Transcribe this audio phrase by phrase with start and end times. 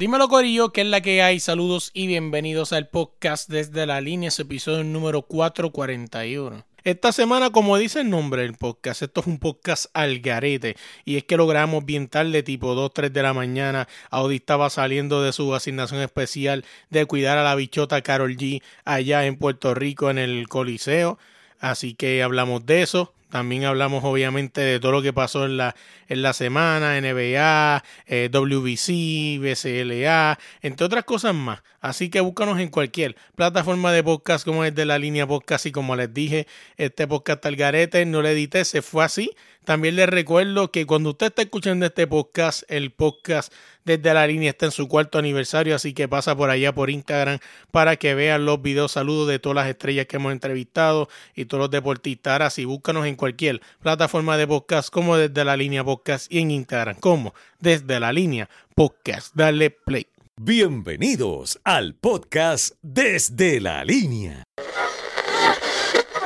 [0.00, 1.40] Dímelo Corillo, que es la que hay.
[1.40, 6.64] Saludos y bienvenidos al podcast desde la línea, episodio número 441.
[6.84, 10.78] Esta semana, como dice el nombre del podcast, esto es un podcast al garete.
[11.04, 13.88] Y es que lo grabamos bien tarde, tipo 2, 3 de la mañana.
[14.08, 19.26] Audi estaba saliendo de su asignación especial de cuidar a la bichota Carol G allá
[19.26, 21.18] en Puerto Rico en el Coliseo.
[21.58, 23.12] Así que hablamos de eso.
[23.30, 25.74] También hablamos obviamente de todo lo que pasó en la,
[26.08, 31.62] en la semana, NBA, eh, WBC, BCLA, entre otras cosas más.
[31.80, 35.72] Así que búscanos en cualquier plataforma de podcast como es de la línea podcast y
[35.72, 36.46] como les dije,
[36.76, 39.30] este podcast al garete, no le edité, se fue así.
[39.64, 43.52] También les recuerdo que cuando usted está escuchando este podcast, el podcast
[43.84, 47.38] desde la línea está en su cuarto aniversario, así que pasa por allá por Instagram
[47.70, 51.62] para que vean los videos saludos de todas las estrellas que hemos entrevistado y todos
[51.62, 52.40] los deportistas.
[52.40, 56.96] Así búscanos en cualquier plataforma de podcast como desde la línea podcast y en Instagram
[56.96, 59.34] como desde la línea podcast.
[59.34, 60.06] Dale play.
[60.42, 64.42] Bienvenidos al podcast Desde la Línea.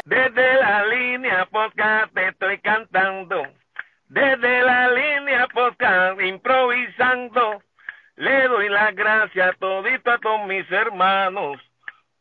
[0.04, 3.42] Desde la línea podcast te estoy cantando.
[4.08, 7.62] Desde la línea podcast improvisando.
[8.16, 11.58] Le doy las gracias todito a todos mis hermanos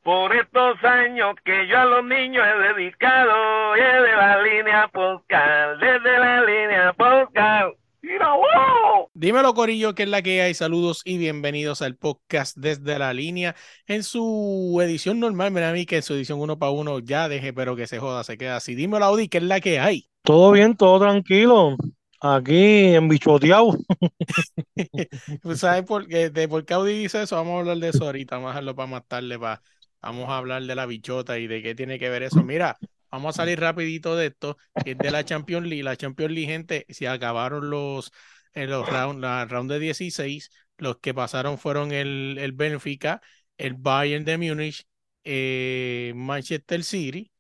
[0.02, 3.73] por estos años que yo a los niños he dedicado.
[3.73, 7.75] Desde la línea podcast, desde la línea podcast.
[8.02, 9.03] ¡Mira, wow!
[9.24, 10.54] Dímelo, Corillo, que es la que hay.
[10.54, 13.56] Saludos y bienvenidos al podcast desde la línea.
[13.88, 17.30] En su edición normal, mira a mí que en su edición uno para uno ya
[17.30, 18.76] deje, pero que se joda, se queda así.
[18.76, 20.10] Dímelo, Audi, que es la que hay.
[20.24, 21.78] Todo bien, todo tranquilo.
[22.20, 23.78] Aquí en bichoteado.
[25.56, 27.38] ¿Sabes por qué, de por qué Audi dice eso?
[27.38, 29.40] Vamos a hablar de eso ahorita, vamos a dejarlo para más tarde.
[29.40, 29.62] Para...
[30.02, 32.44] Vamos a hablar de la bichota y de qué tiene que ver eso.
[32.44, 32.78] Mira,
[33.10, 34.58] vamos a salir rapidito de esto.
[34.84, 35.84] Es de la Champions League.
[35.84, 38.12] La Champions League, gente, se acabaron los
[38.54, 43.22] en los round, la round de 16, los que pasaron fueron el, el Benfica,
[43.58, 44.88] el Bayern de Múnich,
[45.23, 47.31] eh, Manchester City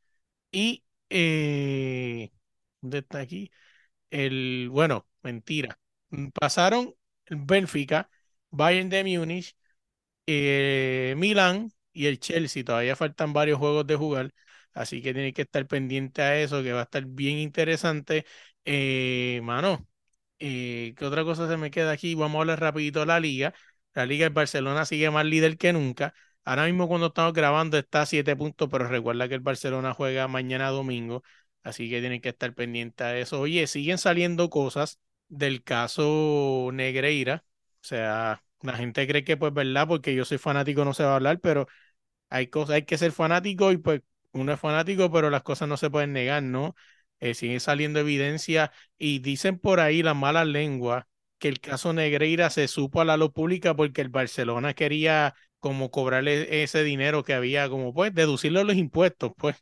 [0.51, 2.31] y eh,
[2.81, 3.51] ¿dónde está aquí?
[4.11, 5.79] El, bueno, mentira.
[6.39, 6.95] Pasaron
[7.27, 8.09] el Benfica,
[8.51, 9.55] Bayern de Múnich,
[10.27, 12.63] eh, Milán y el Chelsea.
[12.63, 14.33] Todavía faltan varios juegos de jugar.
[14.73, 18.25] Así que tiene que estar pendiente a eso, que va a estar bien interesante.
[18.65, 19.87] Eh, mano,
[20.39, 22.15] eh, ¿qué otra cosa se me queda aquí?
[22.15, 23.53] Vamos a hablar rapidito de la liga.
[23.93, 26.13] La liga del Barcelona sigue más líder que nunca.
[26.45, 30.27] Ahora mismo cuando estamos grabando está a 7 puntos, pero recuerda que el Barcelona juega
[30.27, 31.23] mañana domingo,
[31.63, 33.39] así que tienen que estar pendientes a eso.
[33.39, 34.99] Oye, siguen saliendo cosas
[35.29, 37.45] del caso Negreira.
[37.81, 41.13] O sea, la gente cree que pues verdad, porque yo soy fanático no se va
[41.13, 41.67] a hablar, pero
[42.29, 44.01] hay cosas, hay que ser fanático y pues
[44.31, 46.75] uno es fanático, pero las cosas no se pueden negar, ¿no?
[47.23, 51.05] Eh, sigue saliendo evidencia y dicen por ahí las malas lenguas
[51.37, 55.89] que el caso Negreira se supo a la luz pública porque el Barcelona quería como
[55.91, 59.55] cobrarle ese dinero que había, como pues deducirlo los impuestos, pues.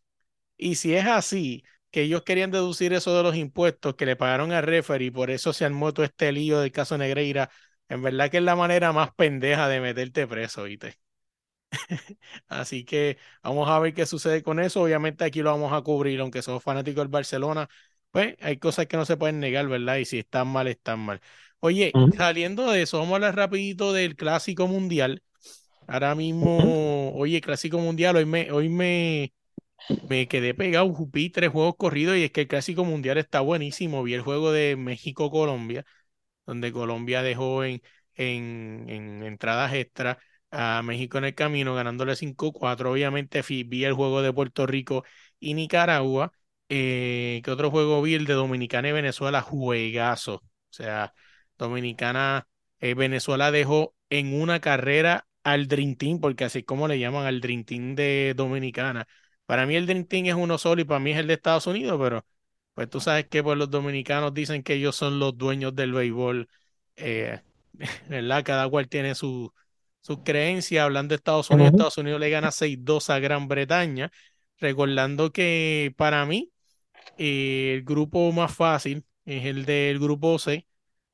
[0.58, 4.52] Y si es así, que ellos querían deducir eso de los impuestos que le pagaron
[4.52, 7.50] a referee y por eso se armó todo este lío del caso Negreira,
[7.90, 10.98] en verdad que es la manera más pendeja de meterte preso, ¿viste?
[12.48, 14.82] Así que vamos a ver qué sucede con eso.
[14.84, 17.70] Obviamente aquí lo vamos a cubrir, aunque somos fanáticos del Barcelona.
[18.12, 19.98] Pues hay cosas que no se pueden negar, ¿verdad?
[19.98, 21.22] Y si están mal, están mal.
[21.60, 25.24] Oye, saliendo de eso, vamos a hablar rapidito del Clásico Mundial.
[25.88, 29.34] Ahora mismo, oye, Clásico Mundial, hoy me, hoy me,
[30.08, 34.04] me quedé pegado, jupí tres juegos corridos y es que el Clásico Mundial está buenísimo.
[34.04, 35.86] Vi el juego de México-Colombia,
[36.46, 37.82] donde Colombia dejó en,
[38.16, 40.20] en, en entradas extra
[40.52, 42.92] a México en el camino, ganándole 5-4.
[42.92, 45.04] Obviamente vi el juego de Puerto Rico
[45.40, 46.32] y Nicaragua.
[46.70, 48.16] Eh, ¿Qué otro juego vi?
[48.16, 50.36] El de Dominicana y Venezuela, juegazo.
[50.36, 51.14] O sea,
[51.58, 52.48] Dominicana,
[52.80, 57.42] eh, Venezuela dejó en una carrera al Dream Team, porque así como le llaman al
[57.42, 59.08] Dream Team de Dominicana.
[59.46, 61.68] Para mí el Dream Team es uno solo y para mí es el de Estados
[61.68, 62.26] Unidos, pero
[62.74, 66.48] pues tú sabes que pues, los dominicanos dicen que ellos son los dueños del béisbol,
[66.96, 67.42] eh,
[68.10, 68.44] ¿verdad?
[68.46, 69.54] Cada cual tiene su,
[70.02, 74.12] sus creencias, hablando de Estados Unidos, Estados Unidos le gana 6-2 a Gran Bretaña,
[74.60, 76.52] recordando que para mí
[77.18, 80.68] eh, el grupo más fácil es el del grupo C,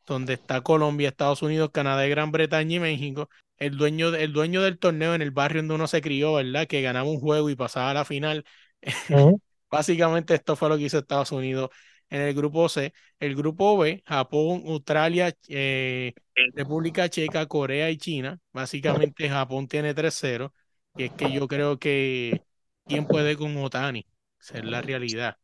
[0.06, 3.30] donde está Colombia, Estados Unidos, Canadá, Gran Bretaña y México.
[3.58, 6.68] El dueño, el dueño del torneo en el barrio donde uno se crió, ¿verdad?
[6.68, 8.46] Que ganaba un juego y pasaba a la final.
[9.70, 11.70] Básicamente esto fue lo que hizo Estados Unidos
[12.10, 12.94] en el grupo C.
[13.20, 16.14] El grupo B, Japón, Australia, eh,
[16.54, 18.40] República Checa, Corea y China.
[18.52, 20.54] Básicamente Japón tiene 3-0.
[20.96, 22.44] Y es que yo creo que
[22.88, 24.08] quién puede con Otani.
[24.40, 25.38] Esa es la realidad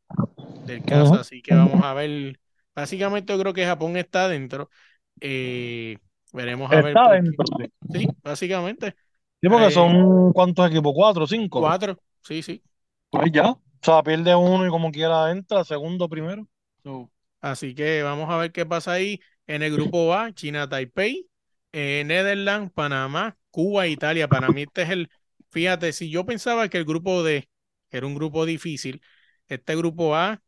[0.64, 1.18] del caso.
[1.18, 2.40] Así que vamos a ver.
[2.76, 4.70] Básicamente yo creo que Japón está adentro.
[5.22, 5.98] Eh,
[6.34, 7.00] Veremos a ver.
[7.00, 7.14] Está qué.
[7.14, 7.46] dentro.
[7.58, 8.96] Sí, Sí, básicamente.
[9.42, 10.94] Sí, porque Eh, son ¿cuántos equipos?
[10.96, 11.68] ¿Cuatro, cinco?
[11.68, 11.98] Cuatro.
[12.22, 12.64] Sí, sí.
[13.10, 13.52] Pues ya.
[13.52, 16.46] O sea, pierde uno y como quiera entra, segundo, primero.
[17.42, 19.20] Así que vamos a ver qué pasa ahí.
[19.48, 21.30] En el grupo A, China, Taipei,
[21.74, 24.28] eh, Netherlands, Panamá, Cuba, Italia.
[24.28, 25.10] Para mí este es el,
[25.52, 27.50] fíjate, si yo pensaba que el grupo D
[27.92, 29.02] era un grupo difícil,
[29.48, 30.42] este grupo A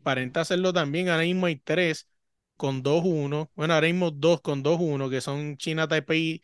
[0.00, 1.08] aparenta hacerlo también.
[1.08, 2.08] Ahora mismo hay tres
[2.56, 3.50] con 2-1.
[3.54, 6.42] Bueno, ahora mismo dos con 2-1, que son China, Taipei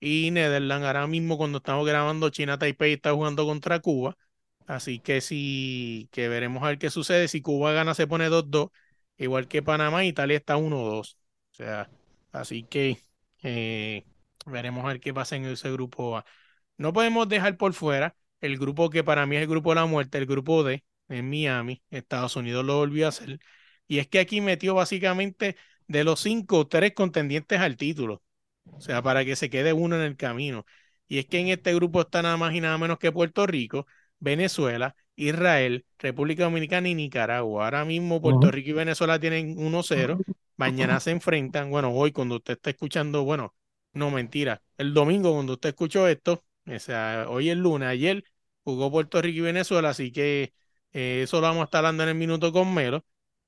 [0.00, 0.86] y Netherlands.
[0.86, 4.16] Ahora mismo cuando estamos grabando, China, Taipei está jugando contra Cuba.
[4.70, 7.26] Así que sí, que veremos a ver qué sucede.
[7.26, 8.70] Si Cuba gana, se pone 2-2.
[9.18, 11.18] Igual que Panamá, Italia está 1-2.
[11.52, 11.90] O sea,
[12.32, 13.02] así que
[13.42, 14.04] eh,
[14.46, 16.24] veremos a ver qué pasa en ese grupo A.
[16.78, 19.86] No podemos dejar por fuera el grupo que para mí es el grupo de la
[19.86, 21.82] muerte, el grupo D, en Miami.
[21.90, 23.40] Estados Unidos lo volvió a hacer.
[23.88, 25.56] Y es que aquí metió básicamente
[25.88, 28.22] de los cinco, tres contendientes al título.
[28.64, 30.64] O sea, para que se quede uno en el camino.
[31.08, 33.86] Y es que en este grupo está nada más y nada menos que Puerto Rico,
[34.20, 37.64] Venezuela, Israel, República Dominicana y Nicaragua.
[37.64, 38.50] Ahora mismo Puerto.
[38.50, 40.18] Rico y Venezuela tienen 1-0.
[40.56, 41.70] Mañana se enfrentan.
[41.70, 43.54] Bueno, hoy cuando usted está escuchando, bueno,
[43.92, 44.62] no mentira.
[44.76, 48.24] El domingo cuando usted escuchó esto, o sea, hoy es lunes, ayer
[48.62, 50.52] jugó Puerto Rico y Venezuela, así que
[50.92, 53.04] eh, eso lo vamos a estar hablando en el minuto con Melo.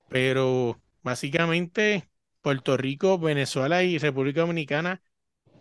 [0.08, 2.08] Pero básicamente
[2.40, 5.02] Puerto Rico, Venezuela y República Dominicana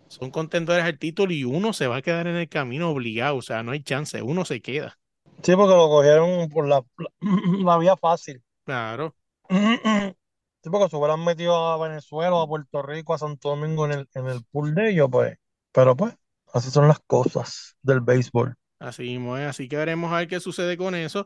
[0.07, 3.41] son contendores al título y uno se va a quedar en el camino obligado, o
[3.41, 4.99] sea, no hay chance, uno se queda.
[5.43, 6.83] Sí, porque lo cogieron por la,
[7.65, 8.43] la vía fácil.
[8.65, 9.15] Claro,
[10.63, 14.09] Sí, porque se hubieran metido a Venezuela, a Puerto Rico, a Santo Domingo en el,
[14.13, 15.37] en el pool de ellos, pues.
[15.71, 16.13] Pero pues,
[16.53, 18.55] así son las cosas del béisbol.
[18.79, 19.47] así mismo es.
[19.47, 21.25] Así que veremos a ver qué sucede con eso.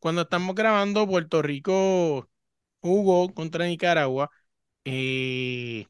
[0.00, 2.30] Cuando estamos grabando, Puerto Rico
[2.80, 4.30] jugó contra Nicaragua.
[4.84, 5.86] Eh,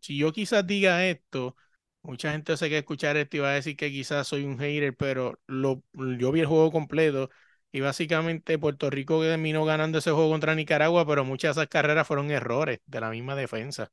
[0.00, 1.56] si yo quizás diga esto,
[2.02, 4.96] mucha gente sé que escuchar esto y va a decir que quizás soy un hater,
[4.96, 5.82] pero lo,
[6.18, 7.30] yo vi el juego completo
[7.72, 12.06] y básicamente Puerto Rico terminó ganando ese juego contra Nicaragua, pero muchas de esas carreras
[12.06, 13.90] fueron errores de la misma defensa.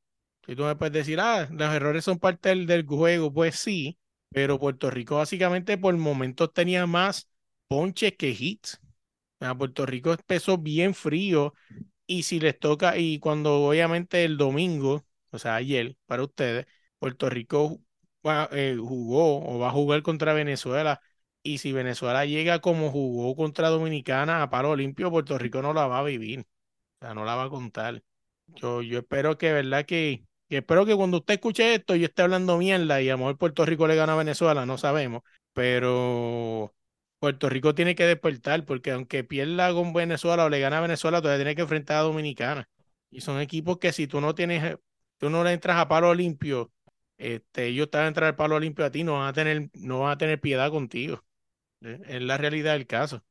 [0.47, 3.97] Y tú me puedes decir, ah, los errores son parte del, del juego, pues sí,
[4.31, 7.29] pero Puerto Rico básicamente por momentos tenía más
[7.67, 8.79] ponches que hits.
[9.39, 11.53] Sea, Puerto Rico empezó bien frío
[12.07, 16.67] y si les toca, y cuando obviamente el domingo, o sea, ayer, para ustedes,
[16.99, 17.81] Puerto Rico
[18.25, 21.01] va- eh, jugó o va a jugar contra Venezuela.
[21.43, 25.87] Y si Venezuela llega como jugó contra Dominicana a palo limpio, Puerto Rico no la
[25.87, 26.41] va a vivir.
[26.41, 28.03] O sea, no la va a contar.
[28.47, 29.85] Yo, yo espero que, ¿verdad?
[29.85, 33.37] Que, espero que cuando usted escuche esto, yo esté hablando mierda y a lo mejor
[33.37, 35.21] Puerto Rico le gana a Venezuela, no sabemos.
[35.53, 36.73] Pero
[37.19, 41.21] Puerto Rico tiene que despertar porque aunque pierda con Venezuela o le gana a Venezuela,
[41.21, 42.69] todavía tiene que enfrentar a Dominicana.
[43.11, 44.77] Y son equipos que si tú no tienes,
[45.17, 46.71] tú no le entras a palo limpio,
[47.19, 49.69] este, ellos te van a entrar al palo limpio a ti, no van a tener,
[49.75, 51.23] no van a tener piedad contigo.
[51.81, 53.23] Eh, Es la realidad del caso.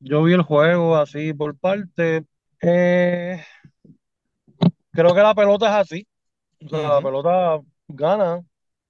[0.00, 2.24] Yo vi el juego así por parte.
[2.62, 3.42] Eh,
[4.92, 6.06] creo que la pelota es así.
[6.66, 8.42] O sea, la pelota gana.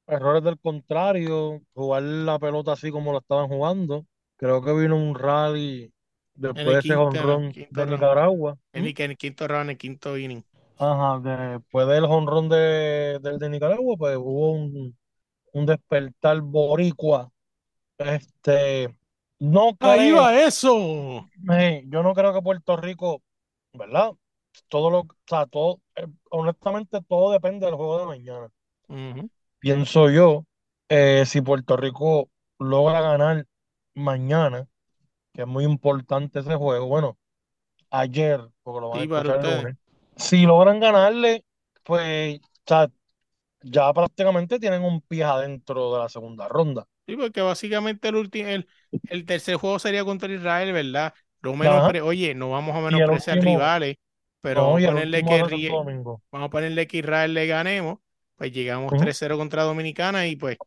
[0.06, 1.62] Errores del contrario.
[1.74, 4.06] Jugar la pelota así como lo estaban jugando.
[4.36, 5.92] Creo que vino un rally
[6.34, 7.86] después de ese quinto de.
[7.86, 8.56] Nicaragua.
[8.72, 8.86] En ¿Mm?
[8.86, 10.44] el, en el quinto round, en el quinto inning.
[10.76, 14.96] Ajá, después del jonrón de, del de Nicaragua, pues hubo un,
[15.52, 17.30] un despertar boricua.
[17.98, 18.96] Este,
[19.38, 21.28] no ¡Ahí creo, va eso!
[21.52, 23.22] eh, yo no creo que Puerto Rico,
[23.72, 24.12] ¿verdad?
[24.68, 28.50] Todo lo, o sea, todo, eh, honestamente, todo depende del juego de mañana.
[29.58, 30.44] Pienso yo,
[30.88, 33.46] eh, si Puerto Rico logra ganar
[33.94, 34.68] mañana,
[35.32, 37.18] que es muy importante ese juego, bueno,
[37.90, 39.76] ayer, porque lo van a escuchar el lunes,
[40.16, 41.44] si logran ganarle,
[41.84, 42.90] pues, o sea,
[43.62, 46.86] ya prácticamente tienen un pie adentro de la segunda ronda.
[47.06, 48.68] Sí, porque básicamente el, el,
[49.06, 51.14] el tercer juego sería contra Israel, ¿verdad?
[51.42, 53.96] No menos oye, no vamos a menospreciar último, rivales,
[54.40, 55.82] pero no, vamos a ponerle que, Rie-
[56.32, 57.98] vamos a ponerle que Israel le ganemos,
[58.36, 58.96] pues llegamos Ujú.
[58.96, 60.58] 3-0 contra Dominicana y pues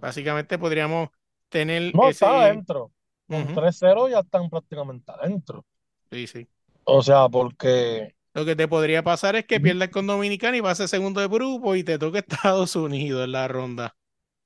[0.00, 1.10] básicamente podríamos
[1.50, 2.40] tener No, está ese...
[2.40, 2.92] adentro.
[3.28, 5.64] Con Ujú, 3-0 ya están prácticamente adentro.
[6.10, 6.48] Sí, sí.
[6.84, 10.88] O sea, porque Lo que te podría pasar es que pierdas con Dominicana y pases
[10.90, 13.96] segundo de grupo y te toque Estados Unidos en la ronda.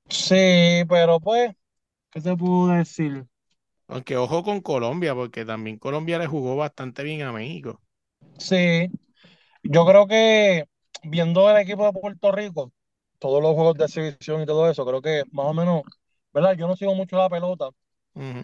[0.09, 1.53] sí, pero pues,
[2.11, 3.27] ¿qué te puedo decir?
[3.87, 7.81] Aunque ojo con Colombia, porque también Colombia le jugó bastante bien a México.
[8.37, 8.89] Sí,
[9.63, 10.65] yo creo que
[11.03, 12.73] viendo el equipo de Puerto Rico,
[13.19, 15.83] todos los juegos de exhibición y todo eso, creo que más o menos,
[16.33, 16.55] ¿verdad?
[16.57, 17.69] Yo no sigo mucho la pelota,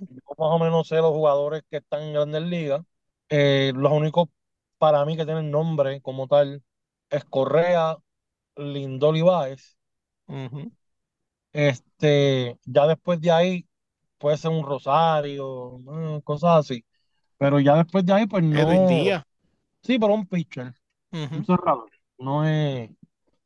[0.10, 2.81] yo más o menos sé los jugadores que están en Grandes Ligas.
[3.29, 4.29] Eh, los únicos
[4.79, 6.63] para mí que tienen nombre como tal
[7.12, 7.98] es Correa,
[8.57, 9.77] Lindol y Báez.
[10.27, 10.71] Ujú.
[11.53, 13.67] Este, ya después de ahí
[14.17, 15.77] puede ser un Rosario,
[16.24, 16.86] cosas así.
[17.38, 18.88] Pero ya después de ahí, pues Edwin no.
[18.88, 19.24] Díaz.
[19.83, 20.74] Sí, pero un pitcher,
[21.12, 21.89] un cerrador.
[22.17, 22.89] No es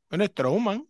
[0.10, 0.88] Bueno, Strowman.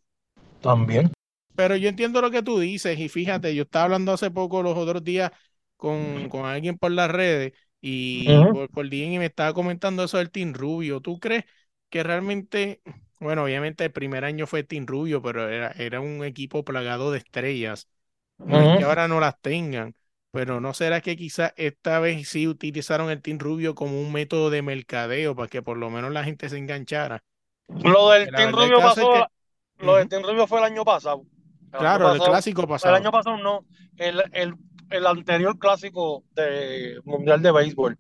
[0.62, 1.12] también.
[1.56, 4.78] Pero yo entiendo lo que tú dices y fíjate, yo estaba hablando hace poco los
[4.78, 5.32] otros días
[5.78, 7.54] con, con alguien por las redes
[7.86, 8.48] y Ujú.
[8.48, 11.02] por, por DM y me estaba comentando eso del Team Rubio.
[11.02, 11.44] ¿Tú crees
[11.90, 12.82] que realmente,
[13.20, 17.18] bueno, obviamente el primer año fue Team Rubio, pero era, era un equipo plagado de
[17.18, 17.90] estrellas?
[18.38, 19.96] No es que ahora no las tengan,
[20.32, 24.50] pero ¿no será que quizás esta vez sí utilizaron el Team Rubio como un método
[24.50, 27.22] de mercadeo para que por lo menos la gente se enganchara?
[27.68, 30.86] Lo del Team el Rubio es pasó, que, lo del Team Rubio fue el año
[30.86, 31.26] pasado.
[31.74, 32.96] El año claro, el pasado, clásico el pasado.
[32.96, 33.66] año pasado no,
[33.98, 34.56] el, el,
[34.90, 37.98] el anterior clásico de Mundial de Béisbol.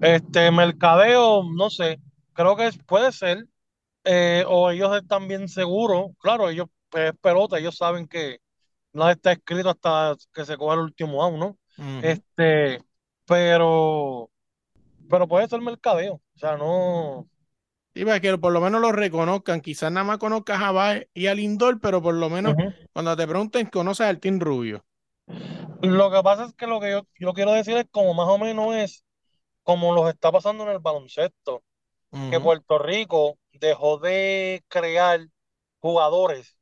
[0.00, 2.00] Este mercadeo, no sé,
[2.32, 3.46] creo que puede ser,
[4.04, 8.38] eh, o ellos están bien seguros, claro, ellos pues, es pelota, ellos saben que
[8.92, 11.58] nada está escrito hasta que se coja el último out, ¿no?
[12.02, 12.82] Este,
[13.26, 14.30] pero,
[15.08, 17.28] pero puede ser mercadeo, o sea, no,
[17.94, 19.60] Sí, para que por lo menos lo reconozcan.
[19.60, 22.54] Quizás nada más conozcas a Baez y a Lindor, pero por lo menos
[22.92, 24.84] cuando te pregunten, conoces al Team Rubio.
[25.82, 28.38] Lo que pasa es que lo que yo, yo quiero decir es como más o
[28.38, 29.04] menos es
[29.64, 31.62] como los está pasando en el baloncesto,
[32.28, 35.20] que Puerto Rico dejó de crear
[35.80, 36.56] jugadores,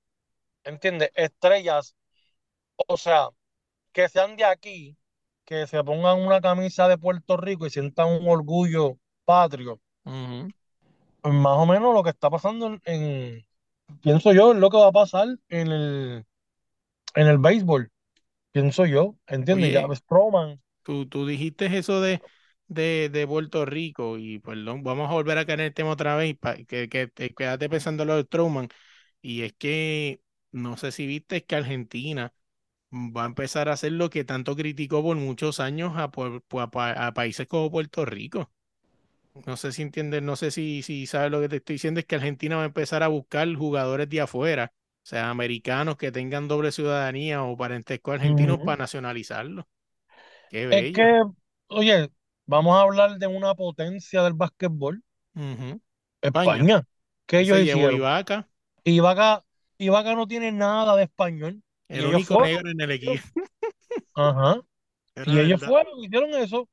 [0.64, 1.10] ¿entiendes?
[1.14, 1.96] Estrellas,
[2.88, 3.30] o sea,
[3.92, 4.96] que sean de aquí,
[5.46, 9.80] que se pongan una camisa de Puerto Rico y sientan un orgullo patrio.
[11.20, 13.46] Pues más o menos lo que está pasando en, en-
[14.02, 16.26] pienso yo, es lo que va a pasar en el,
[17.14, 17.90] en el béisbol,
[18.60, 19.72] pienso yo, ¿entiendes?
[19.72, 22.22] Ya Stroman, tú, tú dijiste eso de,
[22.68, 26.16] de, de Puerto Rico y perdón, vamos a volver a caer en el tema otra
[26.16, 28.68] vez, pa- que, que te quedaste pensando en lo de Strowman.
[29.22, 30.22] Y es que
[30.52, 32.32] no sé si viste que Argentina
[32.92, 36.10] va a empezar a hacer lo que tanto criticó por muchos años a,
[37.08, 38.50] a países como Puerto Rico.
[39.46, 42.06] No sé si entiendes, no sé si, si sabes lo que te estoy diciendo, es
[42.06, 46.48] que Argentina va a empezar a buscar jugadores de afuera, o sea, americanos que tengan
[46.48, 48.64] doble ciudadanía o parentesco argentino Ujú.
[48.64, 49.68] para nacionalizarlo.
[50.48, 50.92] Qué Es bello.
[50.92, 51.22] que,
[51.68, 52.10] oye,
[52.46, 55.02] vamos a hablar de una potencia del básquetbol.
[56.22, 56.62] España.
[56.62, 56.84] España.
[57.26, 57.94] ¿Qué ellos hicieron?
[57.96, 58.48] Ibaka,
[58.84, 59.44] Ibaka,
[59.78, 61.62] Ibaka no tiene nada de español.
[61.88, 63.22] El único fueron, negro en el equipo.
[64.14, 64.60] ajá,
[65.14, 65.68] Era y ellos verdad.
[65.68, 66.68] fueron, hicieron eso.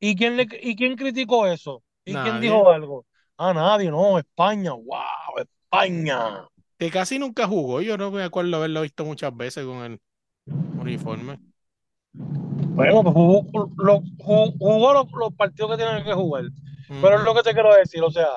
[0.00, 1.84] ¿Y quién, le, ¿Y quién criticó eso?
[2.04, 3.06] ¿Y quién dijo algo?
[3.38, 6.48] Ah, nadie, no, España, wow, España.
[6.80, 7.80] Que casi nunca jugó.
[7.80, 10.00] Yo no me acuerdo haberlo visto muchas veces con el
[10.76, 11.40] uniforme.
[12.74, 13.46] Bueno, pues jugó,
[13.76, 16.44] lo- jugó, jugó los, los partidos que tienen que jugar.
[17.00, 18.28] Pero es lo que te quiero decir, o sea,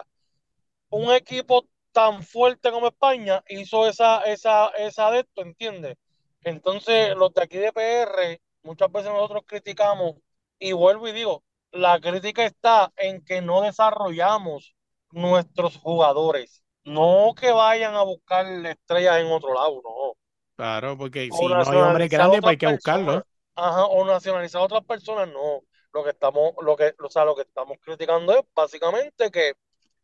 [0.89, 5.97] un equipo tan fuerte como España hizo esa, esa, esa de esto, ¿entiendes?
[6.43, 10.15] Entonces, los de aquí de PR, muchas veces nosotros criticamos,
[10.59, 14.75] y vuelvo y digo, la crítica está en que no desarrollamos
[15.11, 20.13] nuestros jugadores, no que vayan a buscar estrellas en otro lado, no.
[20.55, 23.23] Claro, porque O si no hay hombres grandes, pues hay que buscarlo.
[23.55, 25.61] ajá, o nacionalizar a otras personas, no.
[25.93, 29.53] Lo que estamos, lo que, o sea, lo que estamos criticando es básicamente que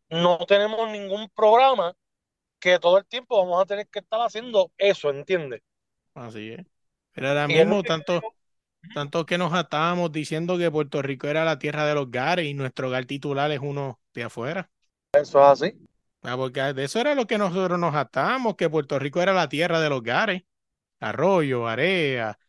[0.10, 1.94] no tenemos ningún programa
[2.60, 5.62] que todo el tiempo vamos a tener que estar haciendo eso, ¿entiendes?
[6.14, 6.66] Así es.
[7.14, 8.22] Pero ahora mismo, tanto,
[8.94, 12.54] tanto que nos atábamos diciendo que Puerto Rico era la tierra de los gares y
[12.54, 14.70] nuestro hogar titular es uno de afuera.
[15.14, 15.89] eso es así.
[16.22, 19.48] Ah, Porque de eso era lo que nosotros nos atábamos, que Puerto Rico era la
[19.50, 20.44] tierra de los gares.
[21.02, 22.40] Arroyo, Area,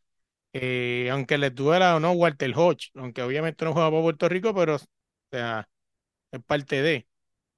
[0.53, 4.55] eh, aunque les duela o no Walter Hodge, aunque obviamente no juega para Puerto Rico,
[4.55, 4.81] pero o
[5.33, 5.69] sea,
[6.33, 7.09] es parte de.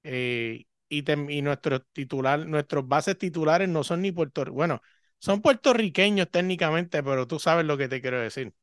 [0.04, 4.82] Eh, y, tem- y nuestros titular, nuestros bases titulares no son ni Puerto bueno,
[5.18, 8.54] son puertorriqueños técnicamente, pero tú sabes lo que te quiero decir.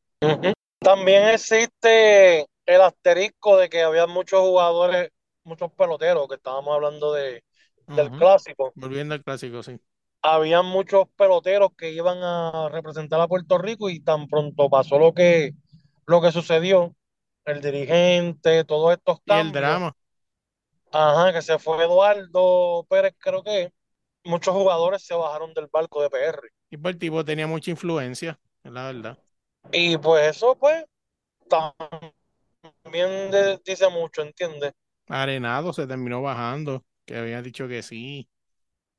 [0.81, 5.09] También existe el asterisco de que había muchos jugadores,
[5.49, 7.43] muchos peloteros, que estábamos hablando de,
[7.95, 8.75] del clásico.
[8.75, 9.79] Volviendo al clásico, sí.
[10.21, 15.13] Había muchos peloteros que iban a representar a Puerto Rico y tan pronto pasó lo
[15.13, 15.53] que,
[16.07, 16.93] lo que sucedió,
[17.45, 19.95] el dirigente, todos estos Y el cambios, drama.
[20.91, 23.73] ajá, que se fue Eduardo Pérez, creo que
[24.25, 26.49] muchos jugadores se bajaron del barco de PR.
[26.71, 29.19] Y pues el tipo tenía mucha influencia, la verdad.
[29.71, 30.85] Y pues eso, pues,
[31.49, 34.73] también de- dice mucho, ¿entiendes?
[35.09, 38.29] Arenado se terminó bajando, que había dicho que sí.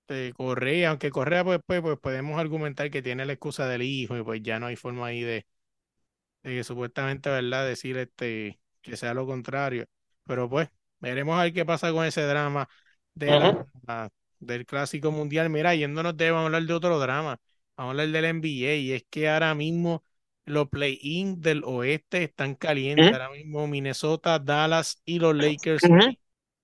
[0.08, 4.16] Este, Correa, aunque Correa, pues, pues, pues podemos argumentar que tiene la excusa del hijo
[4.18, 5.46] y pues ya no hay forma ahí de,
[6.42, 7.66] de que supuestamente, ¿verdad?
[7.66, 9.86] Decir este, que sea lo contrario.
[10.24, 10.68] Pero pues,
[11.00, 12.68] veremos a ver qué pasa con ese drama
[13.14, 13.66] de la, Ujú.
[13.86, 15.50] la- del Clásico Mundial.
[15.50, 17.38] Mira, yéndonos de, vamos a hablar de otro drama.
[17.76, 18.74] Vamos a hablar del NBA.
[18.76, 20.04] Y es que ahora mismo
[20.44, 23.12] los play-in del oeste están calientes.
[23.12, 25.82] Ahora mismo Minnesota, Dallas y los Lakers.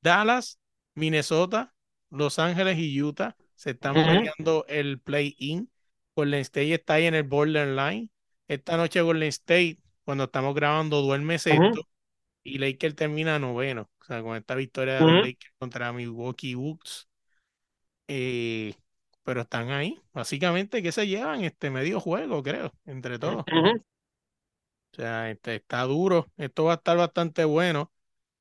[0.02, 0.58] Dallas,
[0.94, 1.74] Minnesota,
[2.10, 5.70] Los Ángeles y Utah se están peleando el play-in.
[6.14, 8.10] Golden State está ahí en el borderline.
[8.48, 11.88] Esta noche Golden State, cuando estamos grabando, duerme sexto
[12.46, 13.90] y Lakers termina noveno.
[14.00, 15.26] O sea, con esta victoria de los.
[15.26, 17.08] Lakers contra Milwaukee Bucks.
[18.08, 18.74] Eh,
[19.26, 20.00] pero están ahí.
[20.14, 21.44] Básicamente, que se llevan?
[21.44, 23.44] Este medio juego, creo, entre todos.
[24.92, 26.26] O sea, este, está duro.
[26.36, 27.92] Esto va a estar bastante bueno.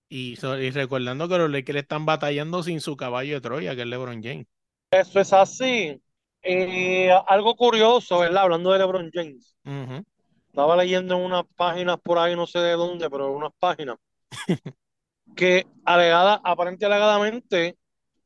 [0.09, 3.81] Y, so- y recordando que los Lakers están batallando sin su caballo de Troya, que
[3.81, 4.47] es LeBron James.
[4.91, 6.01] Eso es así.
[6.41, 8.43] Eh, algo curioso, ¿verdad?
[8.43, 9.55] Hablando de LeBron James.
[10.47, 13.97] Estaba leyendo en unas páginas por ahí, no sé de dónde, pero unas páginas,
[15.35, 17.77] que alegada, aparente alegadamente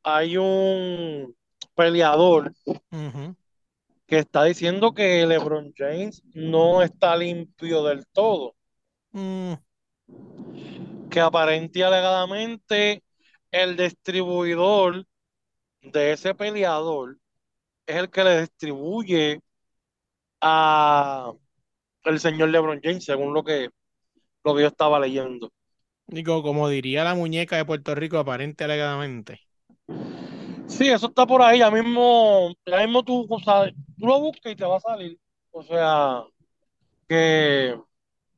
[0.02, 1.34] hay un
[1.80, 2.52] peleador
[4.06, 8.54] que está diciendo que LeBron James no está limpio del todo.
[9.14, 9.54] Mm,
[11.10, 13.02] Que aparente y alegadamente
[13.50, 15.06] el distribuidor
[15.82, 17.18] de ese peleador
[17.86, 19.40] es el que le distribuye
[20.40, 21.32] a
[22.04, 23.70] el señor LeBron James, según lo que,
[24.44, 25.50] lo que yo estaba leyendo.
[26.06, 29.40] digo, como diría la muñeca de Puerto Rico, aparente alegadamente.
[30.70, 34.52] Sí, eso está por ahí, ya mismo, ya mismo tú, o sea, tú lo buscas
[34.52, 35.18] y te va a salir.
[35.50, 36.22] O sea,
[37.08, 37.86] que, o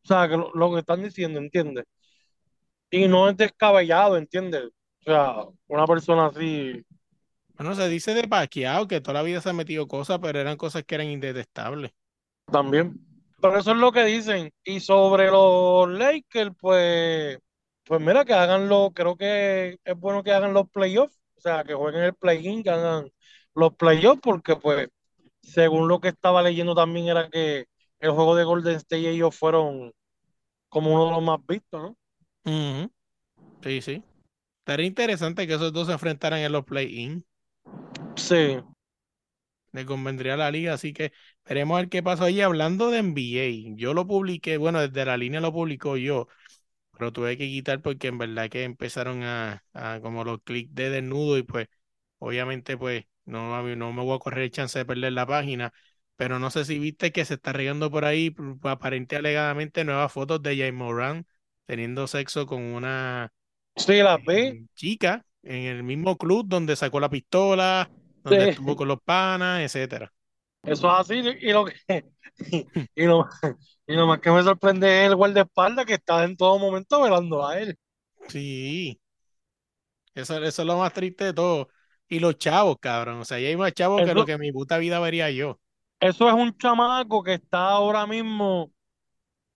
[0.07, 1.85] sea, que lo, lo que están diciendo, ¿entiendes?
[2.91, 4.65] Y no es descabellado, ¿entiendes?
[5.01, 5.37] O sea,
[5.67, 6.85] una persona así,
[7.57, 10.57] Bueno, se dice de Pacquiao que toda la vida se ha metido cosas, pero eran
[10.57, 11.93] cosas que eran indetestables.
[12.51, 13.01] también.
[13.41, 14.53] Pero eso es lo que dicen.
[14.65, 17.39] Y sobre los Lakers, pues,
[17.85, 21.75] pues mira, que hagan lo, creo que es bueno que hagan los playoffs, sea, que
[21.75, 23.11] jueguen el play-in, hagan
[23.55, 24.89] los playoffs, porque pues,
[25.43, 27.67] según lo que estaba leyendo también era que
[28.01, 29.93] el juego de Golden State ellos fueron
[30.69, 31.97] como uno de los más vistos, ¿no?
[32.45, 32.93] Ujú,
[33.63, 34.05] Sí, sí.
[34.61, 37.26] Estaría interesante que esos dos se enfrentaran en los play-in.
[38.17, 38.59] Sí.
[39.73, 41.13] Le convendría a la liga, así que
[41.47, 42.25] veremos a ver qué pasa.
[42.25, 46.28] Oye, hablando de NBA, yo lo publiqué, bueno, desde la línea lo publicó yo,
[47.02, 50.91] pero tuve que quitar porque en verdad que empezaron a, a como los clics de
[50.91, 51.69] desnudo y pues
[52.19, 55.73] obviamente pues no, no me voy a correr el chance de perder la página,
[56.17, 60.43] pero no sé si viste que se está regando por ahí aparente alegadamente nuevas fotos
[60.43, 61.26] de Jay Moran
[61.67, 63.32] teniendo sexo con una
[63.76, 64.38] Sí, vi.
[64.43, 67.93] eh, chica en el mismo club donde sacó la pistola,
[68.25, 68.47] donde Sí.
[68.47, 70.12] estuvo con los panas, etcétera.
[70.65, 71.23] Eso es así.
[71.41, 71.75] Y lo que,
[72.95, 73.29] y lo,
[73.87, 77.47] y lo más que me sorprende es el guardaespaldas que está en todo momento velando
[77.47, 77.77] a él.
[78.29, 79.01] Sí,
[80.15, 81.69] eso, eso es lo más triste de todo.
[82.09, 83.21] Y los chavos, cabrón.
[83.21, 85.59] O sea, ya hay más chavos que lo que mi puta vida vería yo.
[86.01, 88.73] Eso es un chamaco que está ahora mismo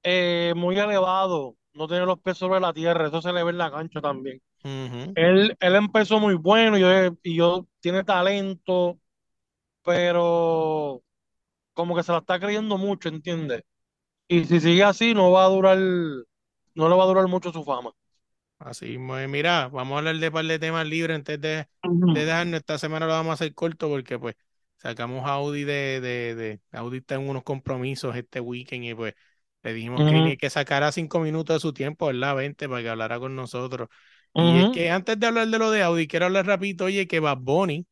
[0.03, 3.59] eh, muy elevado, no tiene los pies sobre la tierra, eso se le ve en
[3.59, 4.41] la cancha también.
[4.65, 5.13] Ujú.
[5.17, 6.89] Él, él empezó muy bueno y yo,
[7.23, 8.99] y yo tiene talento,
[9.87, 11.05] pero
[11.75, 13.65] como que se la está creyendo mucho, ¿entiendes?
[14.29, 17.65] Y si sigue así, no va a durar, no le va a durar mucho su
[17.65, 17.93] fama.
[18.59, 21.69] Así, mira, vamos a hablar de par de temas libres antes de,
[22.13, 22.61] de dejarnos.
[22.61, 24.35] Esta semana lo vamos a hacer corto porque pues
[24.77, 29.15] sacamos a Audi de, de, de Audi está en unos compromisos este weekend y pues
[29.63, 32.35] le dijimos que que sacara cinco minutos de su tiempo, ¿verdad?
[32.37, 33.89] 20 para que hablara con nosotros.
[34.39, 37.21] Y es que antes de hablar de lo de Audi, quiero hablar rapidito, oye, que
[37.21, 37.87] Bad Bunny,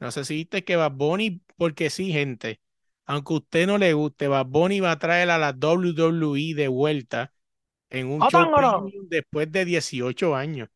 [0.00, 2.60] no sé si viste que Bad Bunny, porque sí, gente,
[3.06, 6.68] aunque a usted no le guste, Bad Bunny va a traer a la WWE de
[6.68, 7.32] vuelta
[7.90, 10.68] en un ¡Ah, show premium después de 18 años.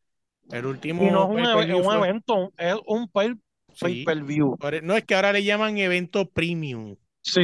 [0.51, 0.65] El
[0.97, 3.33] Y no último es un, eve- pay-per-view un fue, evento, es un pay,
[3.73, 4.57] sí, per view.
[4.57, 7.41] por- e, no es que ahora le llaman evento premium, Sí,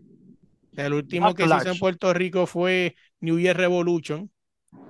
[0.77, 1.79] El último que se hizo en.
[1.79, 4.31] Puerto Rico fue New Year Revolution,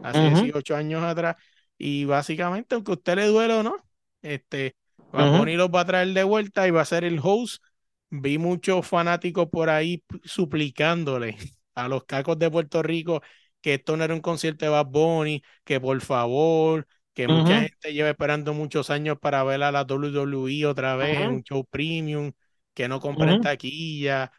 [0.02, 0.40] hace Ujú.
[0.40, 1.36] 18 años atrás.
[1.78, 3.76] Y básicamente, aunque a usted le duele o no,
[4.24, 4.76] este,
[5.12, 5.38] Bad Ujú.
[5.38, 7.62] Bunny los va a traer de vuelta y va a ser el host.
[8.10, 11.36] Vi muchos fanáticos por ahí suplicándole
[11.74, 13.22] a los cacos de Puerto Rico
[13.60, 17.68] que esto no era un concierto de Bad Bunny, que por favor, que mucha Ujú.
[17.68, 21.36] gente lleva esperando muchos años para ver a la WWE otra vez en Ujú.
[21.36, 22.32] un show premium,
[22.74, 24.32] que no compren taquilla.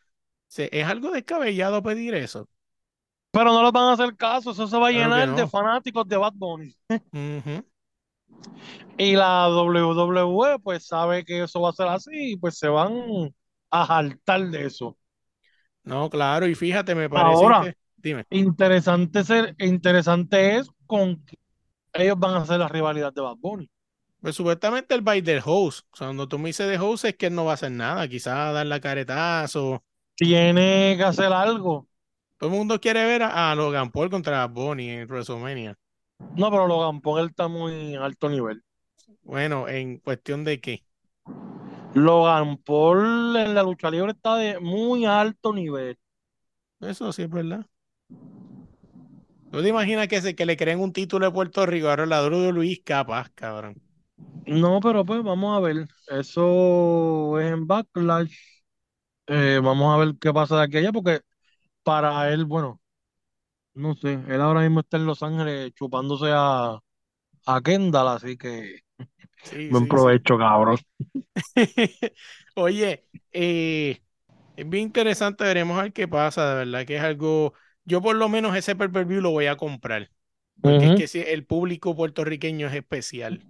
[0.57, 2.47] Es algo descabellado pedir eso.
[3.31, 5.49] Pero no les van a hacer caso, eso se va a Claro llenar de no.
[5.49, 6.75] fanáticos de Bad Bunny.
[8.97, 13.33] Y la WWE pues sabe que eso va a ser así y pues se van
[13.71, 14.97] a jaltar de eso.
[15.83, 18.25] No, claro, y fíjate, me parece Ahora, Dime.
[18.29, 21.37] interesante ser, interesante es con que
[21.93, 23.69] ellos van a hacer la rivalidad de Bad Bunny.
[24.19, 25.87] Pues supuestamente el by the host.
[25.91, 27.71] O sea, cuando tú me dices de host es que él no va a hacer
[27.71, 28.07] nada.
[28.07, 29.83] Quizás dar la caretazo.
[30.15, 31.87] Tiene que hacer algo.
[32.37, 35.77] Todo el mundo quiere ver a, a Logan Paul contra Bonnie en WrestleMania.
[36.19, 38.63] No, pero Logan Paul está muy alto nivel.
[39.23, 40.83] Bueno, en cuestión de qué.
[41.93, 45.97] Logan Paul en la lucha libre está de muy alto nivel.
[46.81, 47.65] Eso sí es verdad.
[49.51, 51.89] ¿Tú te imaginas que, se, que le creen un título de Puerto Rico?
[51.89, 53.81] Ahora la de Luis capaz, cabrón.
[54.45, 55.87] No, pero pues vamos a ver.
[56.07, 58.33] Eso es en Backlash.
[59.27, 61.21] Eh, vamos a ver qué pasa de aquí a allá, porque
[61.83, 62.81] para él, bueno,
[63.75, 66.79] no sé, él ahora mismo está en Los Ángeles chupándose a,
[67.47, 68.81] a Kendall, así que
[69.43, 70.09] Sí, buen sí, sí.
[70.15, 70.77] provecho, cabrón.
[72.55, 74.01] Oye, eh,
[74.55, 77.53] es bien interesante, veremos a ver qué pasa, de verdad que es algo,
[77.85, 80.11] yo por lo menos ese pay-per-view lo voy a comprar,
[80.61, 83.45] porque es que el público puertorriqueño es especial,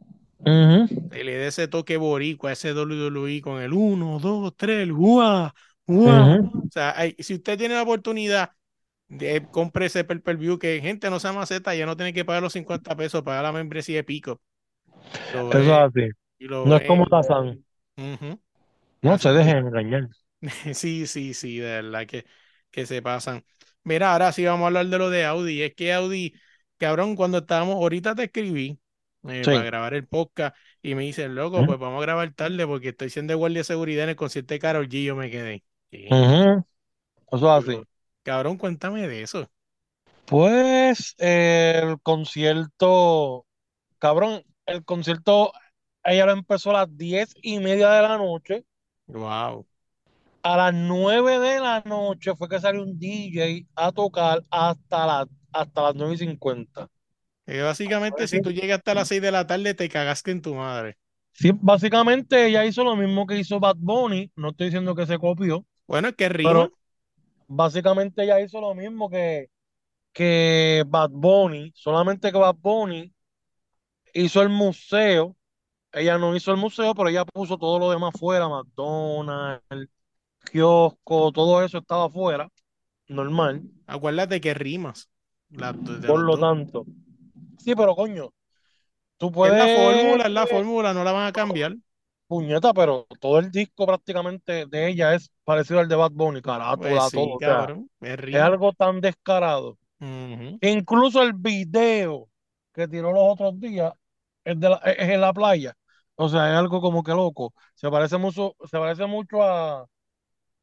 [1.10, 5.52] que le dé ese toque boricua, ese WWE con el 1, 2, 3, el ¡guau!
[5.88, 6.34] ¡guau!
[6.34, 6.38] O
[6.70, 8.52] sea, hay- si usted tiene la oportunidad
[9.08, 12.54] de compre ese pay-per-view, que gente no sea maceta, ya no tiene que pagar los
[12.54, 14.41] 50 pesos, pagar la membresía de Pico.
[15.50, 16.10] Eso es así.
[16.39, 17.63] lo No es como Tazán.
[17.98, 18.39] Ujú.
[19.02, 20.10] No se dejen engañar.
[20.74, 22.26] Sí, sí, sí, de verdad que,
[22.72, 23.44] que se pasan.
[23.84, 25.62] Mira, ahora sí vamos a hablar de lo de Audi.
[25.62, 26.34] Es que Audi,
[26.78, 28.80] cabrón, cuando estábamos, ahorita te escribí
[29.28, 29.52] eh, Sí.
[29.52, 33.10] para grabar el podcast y me dicen, loco, pues vamos a grabar tarde porque estoy
[33.10, 35.04] siendo guardia de seguridad en el concierto de Karol G.
[35.04, 35.63] Yo me quedé.
[37.32, 37.84] Eso es así.
[38.26, 39.50] Cabrón, cuéntame de eso.
[40.26, 43.46] Pues eh, el concierto,
[44.00, 45.52] cabrón, el concierto,
[46.04, 48.66] ella lo empezó a las diez y media de la noche.
[49.08, 49.66] Wow.
[50.44, 55.28] A las nueve de la noche fue que salió un DJ a tocar hasta, la,
[55.52, 56.88] hasta las nueve y cincuenta.
[57.48, 60.56] Eh, básicamente, si tú llegas hasta las 6 de la tarde, te cagaste en tu
[60.56, 60.98] madre.
[61.34, 64.32] Sí, básicamente ella hizo lo mismo que hizo Bad Bunny.
[64.36, 66.70] No estoy diciendo que se copió, Bueno, es que rima.
[66.70, 66.78] pero
[67.48, 69.50] básicamente ella hizo lo mismo que,
[70.14, 73.14] que Bad Bunny, solamente que Bad Bunny
[74.14, 75.36] hizo el museo.
[75.92, 79.90] Ella no hizo el museo, pero ella puso todo lo demás fuera, McDonald's,
[80.52, 82.50] kiosco, todo eso estaba afuera,
[83.08, 83.64] normal.
[83.88, 85.10] Acuérdate que rimas.
[85.50, 86.86] La- de Por lo tanto.
[87.60, 88.34] Sí, pero coño,
[89.18, 91.76] tú Es puedes, la fórmula, es la fórmula, no la van a cambiar.
[92.28, 96.86] Puñeta, pero todo el disco prácticamente de ella es parecido al de Bad Bunny, carátula,
[96.88, 97.36] Pues sí, todo.
[97.36, 97.74] O sea.
[98.32, 99.78] Es algo tan descarado.
[100.62, 102.30] Incluso el video
[102.74, 103.94] que tiró los otros días
[104.44, 105.76] es, de la- es en la playa.
[106.16, 107.54] O sea, es algo como que loco.
[107.76, 109.88] Se parece mucho, se parece mucho a,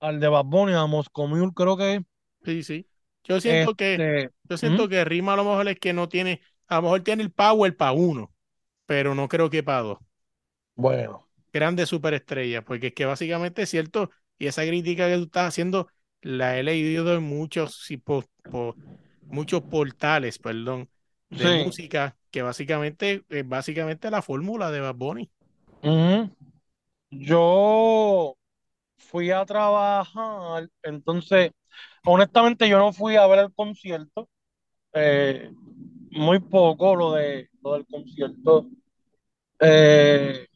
[0.00, 2.02] al de Bad Bunny, a Moscow Mule, creo que es.
[2.44, 2.86] Sí, sí.
[3.24, 4.88] Yo siento que, Este, yo siento ¿Mm?
[4.88, 7.76] que Rima a lo mejor es que no tiene, a lo mejor tiene el power
[7.76, 8.32] para uno,
[8.86, 9.98] pero no creo que para dos.
[10.74, 15.48] bueno, Grandes superestrellas, porque es que básicamente es cierto, y esa crítica que tú estás
[15.48, 15.88] haciendo
[16.22, 18.78] la he leído en muchos, sí, po- po-
[19.30, 20.90] muchos portales, perdón,
[21.30, 21.48] de Sí.
[21.50, 25.30] música, que básicamente es básicamente la fórmula de Bad Bunny.
[27.10, 28.36] Yo
[28.98, 31.52] fui a trabajar, entonces,
[32.06, 34.28] honestamente, yo no fui a ver el concierto.
[34.94, 35.50] eh,
[36.12, 38.68] muy poco lo de lo del concierto.
[39.60, 40.46] Eh,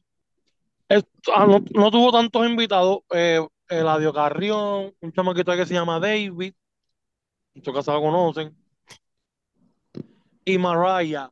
[0.89, 3.01] es- ah, no, no tuvo tantos invitados.
[3.13, 6.55] Eh, Eladio Carrión, un chamaquito que se llama David,
[7.55, 8.57] en su casa lo conocen,
[10.45, 11.31] y Mariah.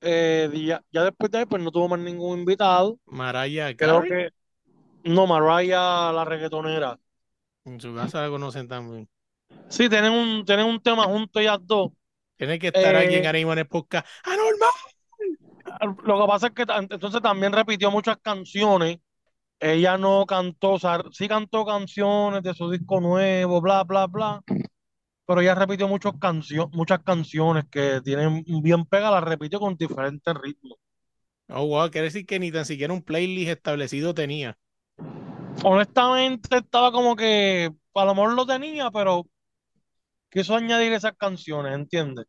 [0.00, 2.98] Eh, ya, ya después de ahí, pues no tuvo más ningún invitado.
[3.06, 4.30] Mariah Creo que
[5.04, 6.98] no, Mariah, la reggaetonera.
[7.64, 9.08] en su casa la conocen también.
[9.68, 11.90] Sí, tienen un, tienen un tema juntos ellas dos.
[12.36, 14.06] Tiene que estar alguien Eh, ahora mismo en el podcast.
[14.24, 14.68] ¡Anormal!
[16.04, 18.98] Lo que pasa es que entonces también repitió muchas canciones.
[19.60, 24.42] Ella no cantó, o sea, sí cantó canciones de su disco nuevo, bla, bla, bla.
[25.26, 30.34] Pero ella repitió muchos cancio- muchas canciones que tienen bien pegadas, las repitió con diferentes
[30.34, 30.78] ritmos.
[31.48, 34.58] Oh, wow, quiere decir que ni tan siquiera un playlist establecido tenía.
[35.64, 39.26] Honestamente, estaba como que a lo mejor lo tenía, pero
[40.30, 42.26] quiso añadir esas canciones, ¿entiendes?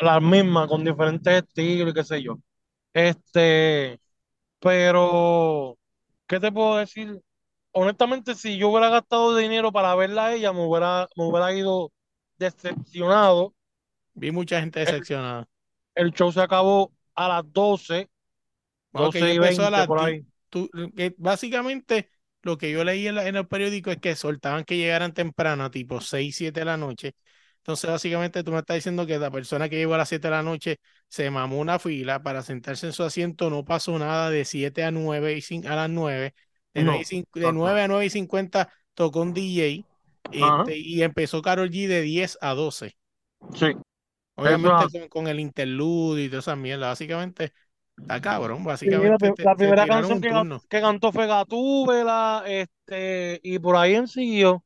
[0.00, 2.38] Las mismas, con diferentes estilos y qué sé yo.
[2.94, 3.98] Este,
[4.60, 5.78] pero,
[6.26, 7.22] ¿qué te puedo decir?
[7.72, 11.92] Honestamente, si yo hubiera gastado dinero para verla a ella, me hubiera, me hubiera ido
[12.38, 13.54] decepcionado.
[14.14, 15.46] Vi mucha gente decepcionada.
[15.94, 18.10] el show se acabó a las 12,
[18.92, 20.12] Wow, que 12 y ya empezó a 20 las por 10.
[20.12, 20.26] ahí.
[20.48, 22.10] Tú- que básicamente
[22.42, 25.70] lo que yo leí en, la- en el periódico es que soltaban que llegaran temprano,
[25.70, 27.14] tipo 6, 7 de la noche,
[27.62, 30.32] Entonces, básicamente, tú me estás diciendo que la persona que llegó a las 7 de
[30.32, 34.44] la noche se mamó una fila para sentarse en su asiento, no pasó nada de
[34.44, 36.34] 7 a 9 y a las 9.
[36.74, 39.86] De, No, 9, y cin- de 9 a 9 y 50 tocó un DJ
[40.32, 42.96] este, y empezó Karol G de 10 a 12.
[43.54, 43.72] Sí.
[44.34, 46.88] Obviamente con, con el interludio y toda esa mierda.
[46.88, 47.52] Básicamente,
[47.96, 48.58] está cabrón.
[48.58, 50.20] Sí, la, Básicamente, te- la primera canción
[50.68, 54.64] que, cantó fue Gatúbela, este, y por ahí en siguió.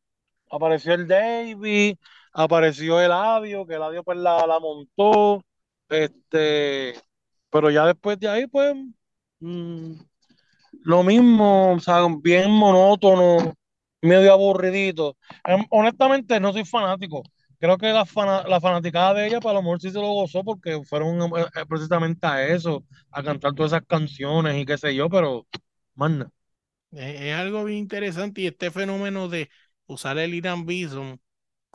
[0.50, 1.98] Apareció el Davey,
[2.36, 5.42] apareció el Eladio, que el Eladio pues la, la montó,
[5.88, 6.94] este,
[7.50, 8.74] pero ya después de ahí, pues,
[9.40, 9.92] mm,
[10.84, 13.54] lo mismo, o sea, bien monótono,
[14.02, 15.16] medio aburridito.
[15.44, 17.22] Em, honestamente, no soy fanático.
[17.58, 20.44] Creo que la, fana- la fanaticada de ella, para lo mejor sí se lo gozó
[20.44, 24.94] porque fueron eh, eh, precisamente a eso, a cantar todas esas canciones y qué sé
[24.94, 25.46] yo, pero,
[25.94, 26.30] man,
[26.92, 29.50] Es, es algo bien interesante y este fenómeno de
[29.86, 31.20] usar el Irán Bison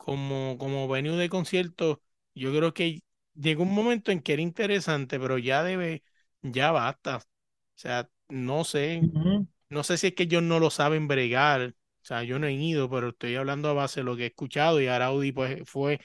[0.04, 1.98] como, como venue de conciertos,
[2.34, 3.02] yo creo que
[3.34, 6.04] llegó un momento en que era interesante, pero ya debe,
[6.42, 7.18] ya basta.
[7.18, 7.22] O
[7.76, 9.08] sea, no sé,
[9.68, 11.74] no sé si es que ellos no lo saben bregar.
[12.02, 14.26] O sea, yo no he ido, pero estoy hablando a base de lo que he
[14.26, 16.00] escuchado y Araudi pues fue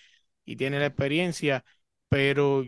[0.46, 1.66] y tiene la experiencia,
[2.10, 2.64] pero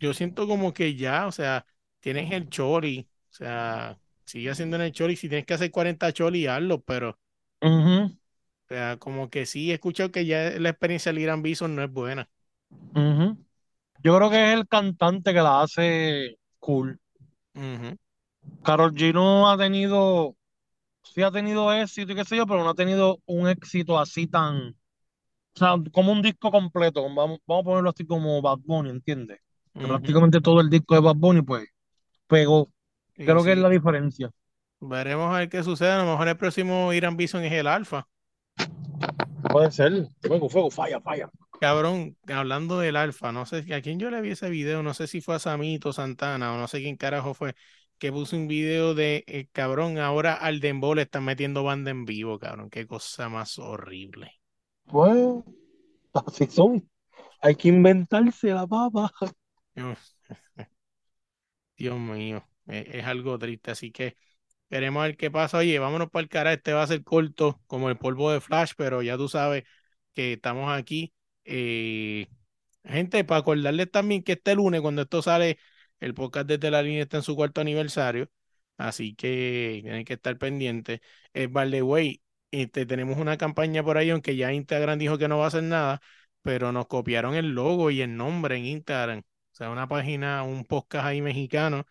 [0.00, 1.66] yo siento como que ya, o sea,
[2.00, 6.12] tienes el chori, o sea, sigue haciendo en el chori, si tienes que hacer 40
[6.12, 7.18] chori, hazlo, pero,
[8.72, 11.82] o sea, como que sí, he escuchado que ya la experiencia del Irán Bison no
[11.84, 12.30] es buena.
[12.94, 13.36] ujú.
[14.04, 17.00] Yo creo que es el cantante que la hace cool.
[17.54, 17.96] Ujú,
[18.62, 20.36] Karol G no ha tenido,
[21.02, 24.26] sí ha tenido éxito y qué sé yo, pero no ha tenido un éxito así
[24.28, 24.74] tan, o
[25.58, 29.40] sea, como un disco completo, vamos, vamos a ponerlo así como Bad Bunny, ¿entiendes?
[29.80, 31.68] Prácticamente todo el disco de Bad Bunny, pues,
[32.28, 32.70] pegó.
[33.24, 34.30] Creo que es sí, la diferencia.
[34.80, 35.90] veremos a ver qué sucede.
[35.92, 38.06] A lo mejor el próximo Irán Bison es el Alfa.
[39.52, 40.08] Puede ser.
[40.22, 41.30] Fuego, fuego, falla, falla.
[41.60, 45.06] Cabrón, hablando del Alfa, no sé a quién yo le vi ese video, no sé
[45.06, 47.54] si fue a Samito Santana o no sé quién carajo fue,
[47.98, 52.04] que puso un video de eh, cabrón, ahora al Dembow le están metiendo banda en
[52.04, 54.40] vivo, cabrón, qué cosa más horrible.
[54.86, 55.44] Pues,
[56.14, 56.88] así son.
[57.40, 59.12] Hay que inventarse la papa.
[59.74, 60.16] Dios,
[61.76, 64.16] Dios mío, e- es, algo triste, así que
[64.72, 65.58] queremos ver qué pasa.
[65.58, 68.72] Oye, vámonos para el cara, este va a ser corto como el polvo de Flash,
[68.76, 69.64] pero ya tú sabes
[70.14, 71.12] que estamos aquí.
[71.44, 72.28] Eh,
[72.84, 75.58] gente, para acordarles también que este lunes, cuando esto sale,
[76.00, 78.30] el podcast desde la línea está en su cuarto aniversario,
[78.78, 81.00] así que tienen que estar pendientes.
[81.34, 85.28] Eh, by the way, este, tenemos una campaña por ahí, aunque ya Instagram dijo que
[85.28, 86.00] no va a hacer nada,
[86.40, 89.18] pero nos copiaron el logo y el nombre en Instagram.
[89.20, 91.84] O sea, una página, un podcast ahí mexicano.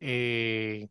[0.00, 0.88] eh,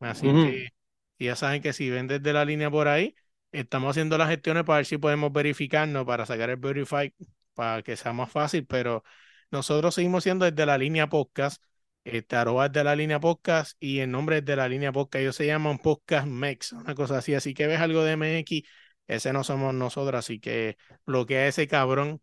[0.00, 0.75] así que
[1.24, 3.14] ya saben que si ven desde la línea por ahí,
[3.52, 7.14] estamos haciendo las gestiones para ver si podemos verificarnos, para sacar el Verify,
[7.54, 9.02] para que sea más fácil, pero
[9.50, 11.62] nosotros seguimos siendo desde la línea podcast,
[12.04, 15.36] este, arroba desde la línea podcast y el nombre es de la línea podcast, ellos
[15.36, 18.68] se llaman Podcast Mex, una cosa así, así que ves algo de MX,
[19.06, 20.76] ese no somos nosotros, así que
[21.06, 22.20] bloquea ese cabrón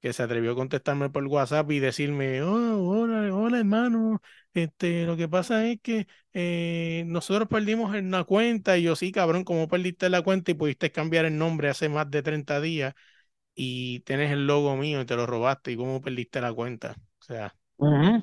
[0.00, 4.20] que se atrevió a contestarme por WhatsApp y decirme, oh, hola, hola hermano,
[4.54, 9.10] este, lo que pasa es que eh, nosotros perdimos en una cuenta y yo sí,
[9.12, 12.94] cabrón, ¿cómo perdiste la cuenta y pudiste cambiar el nombre hace más de 30 días
[13.54, 16.96] y tienes el logo mío y te lo robaste y cómo perdiste la cuenta?
[17.20, 18.22] O sea, Ujú.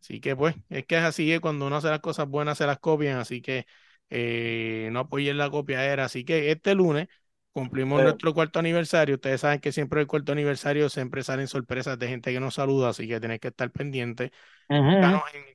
[0.00, 2.66] Así que pues, es que es así, es cuando uno hace las cosas buenas se
[2.66, 3.66] las copian, así que
[4.10, 6.04] eh, no apoyen la copiadera.
[6.04, 7.08] Así que este lunes
[7.54, 9.14] cumplimos nuestro cuarto aniversario.
[9.14, 12.90] Ustedes saben que siempre el cuarto aniversario siempre salen sorpresas de gente que nos saluda,
[12.90, 14.32] así que tenés que estar pendiente.
[14.68, 15.00] En,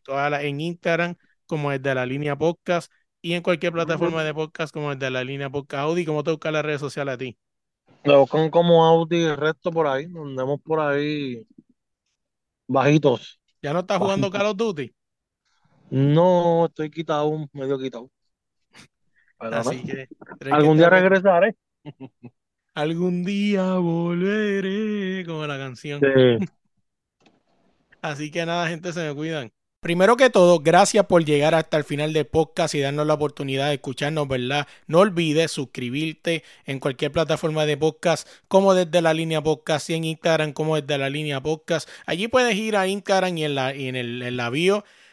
[0.03, 4.73] toda la- en Instagram como desde la línea podcast y en cualquier plataforma de podcast
[4.73, 6.05] como desde la línea podcast Audi.
[6.05, 7.37] ¿Cómo te buscan las redes sociales a ti?
[8.05, 10.05] Lo buscan como Audi y el resto por ahí.
[10.05, 11.45] Andamos por ahí
[12.67, 13.39] bajitos.
[13.61, 14.31] ¿Ya no estás jugando.
[14.31, 14.95] Call of Duty?
[15.89, 18.09] No, estoy quitado, medio quitado.
[19.39, 20.07] Pero Así no, que
[20.51, 21.55] algún día regresaré.
[22.73, 25.99] Algún día volveré, como la canción.
[25.99, 26.45] Sí.
[28.01, 29.51] Así que nada, gente, se me cuidan.
[29.81, 33.69] Primero que todo, gracias por llegar hasta el final del podcast y darnos la oportunidad
[33.69, 34.67] de escucharnos, ¿verdad?
[34.87, 40.03] No olvides suscribirte en cualquier plataforma de podcast, como desde la línea podcast y en
[40.03, 41.87] Instagram, como desde la línea podcast.
[42.05, 44.83] Allí puedes ir a Instagram y en la, y en el, en la bio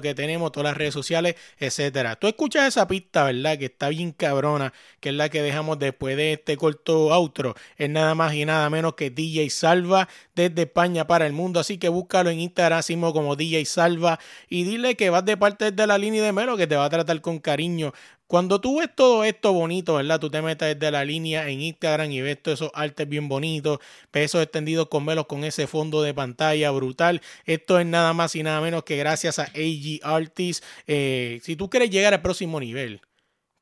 [0.00, 2.16] que tenemos, todas las redes sociales, etcétera.
[2.16, 3.58] Tú escuchas esa pista, ¿verdad?
[3.58, 7.54] Que está bien cabrona, que es la que dejamos después de este corto outro.
[7.76, 11.60] Es nada más y nada menos que DJ Salva desde España para el mundo.
[11.60, 15.86] Así que búscalo en Instagram como DJ Salva y dile que vas de parte de
[15.86, 17.92] la línea de Melo que te va a tratar con cariño.
[18.26, 20.18] Cuando tú ves todo esto bonito, ¿verdad?
[20.18, 23.78] Tú te metes desde la línea en Instagram y ves todos esos artes bien bonitos,
[24.10, 27.20] pesos extendidos con velos con ese fondo de pantalla brutal.
[27.44, 30.66] Esto es nada más y nada menos que gracias a AG Artists.
[30.86, 33.02] Eh, si tú quieres llegar al próximo nivel,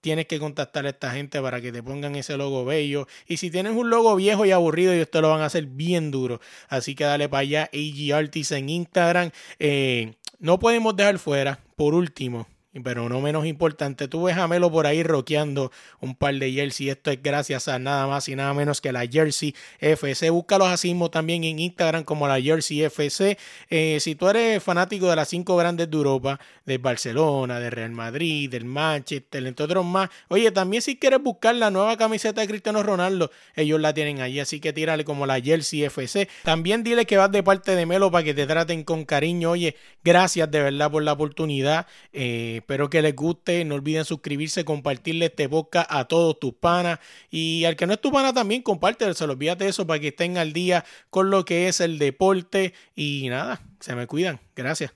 [0.03, 3.07] tienes que contactar a esta gente para que te pongan ese logo bello.
[3.27, 6.11] Y si tienes un logo viejo y aburrido, ellos te lo van a hacer bien
[6.11, 6.41] duro.
[6.69, 9.31] Así que dale para allá, AG Artists en Instagram.
[9.59, 12.47] Eh, no podemos dejar fuera, por último,
[12.83, 16.89] pero no menos importante, tú ves a Melo por ahí roqueando un par de jersey.
[16.89, 20.31] Esto es gracias a nada más y nada menos que la Jersey FC.
[20.31, 23.37] Búscalos así mismo también en Instagram como la Jersey FC.
[23.69, 27.91] Eh, si tú eres fanático de las cinco grandes de Europa, de Barcelona, de Real
[27.91, 30.09] Madrid, del Manchester, entre otros más.
[30.29, 34.41] Oye, también si quieres buscar la nueva camiseta de Cristiano Ronaldo, ellos la tienen allí.
[34.41, 36.27] Así que tírale como la Jersey FC.
[36.43, 39.51] También dile que vas de parte de Melo para que te traten con cariño.
[39.51, 41.87] Oye, gracias de verdad por la oportunidad.
[42.15, 43.65] Eh, Espero que les guste.
[43.65, 46.99] No olviden suscribirse, compartirle este boca a todos tus panas.
[47.31, 49.15] Y al que no es tu pana también, compártelo.
[49.15, 52.73] Se olvídate de eso para que estén al día con lo que es el deporte.
[52.97, 54.41] Y nada, se me cuidan.
[54.57, 54.91] Gracias.